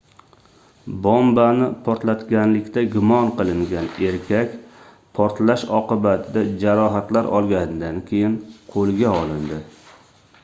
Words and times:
bombani 1.07 1.65
portlatganlikda 1.87 2.83
gumon 2.95 3.27
qilingan 3.41 3.91
erkak 4.11 4.55
portlash 5.19 5.65
oqibatida 5.81 6.45
jarohatlar 6.63 7.29
olganidan 7.41 7.99
keyin 8.13 8.39
qoʻlga 8.77 9.13
olindi 9.19 9.61